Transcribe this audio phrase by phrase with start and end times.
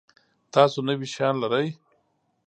[0.53, 1.67] تاسو نوي شیان لرئ؟